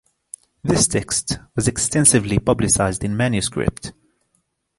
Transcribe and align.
This 0.63 0.87
text 0.87 1.37
was 1.55 1.67
extensively 1.67 2.39
publicized 2.39 3.03
in 3.03 3.15
manuscript. 3.15 3.93